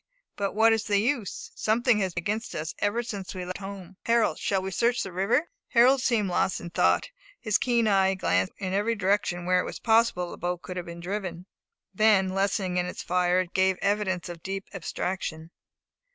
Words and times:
But 0.35 0.53
what 0.53 0.73
is 0.73 0.85
the 0.85 0.97
use? 0.97 1.51
something 1.53 1.99
has 1.99 2.15
been 2.15 2.23
against 2.23 2.55
us 2.55 2.73
ever 2.79 3.03
since 3.03 3.35
we 3.35 3.45
left 3.45 3.59
home. 3.59 3.97
Harold, 4.07 4.39
shall 4.39 4.59
we 4.59 4.71
search 4.71 5.03
the 5.03 5.11
river?" 5.11 5.47
Harold 5.67 6.01
seemed 6.01 6.27
lost 6.27 6.59
in 6.59 6.71
thought. 6.71 7.11
His 7.39 7.59
keen 7.59 7.87
eye 7.87 8.07
had 8.09 8.19
glanced 8.19 8.53
in 8.57 8.73
every 8.73 8.95
direction, 8.95 9.45
where 9.45 9.59
it 9.59 9.63
was 9.65 9.77
possible 9.77 10.31
the 10.31 10.39
boat 10.39 10.63
could 10.63 10.75
have 10.77 10.87
been 10.87 11.01
driven; 11.01 11.45
then 11.93 12.29
lessening 12.29 12.77
in 12.77 12.87
its 12.87 13.03
fire, 13.03 13.41
it 13.41 13.53
gave 13.53 13.77
evidence 13.79 14.27
of 14.27 14.41
deep 14.41 14.65
abstraction. 14.73 15.51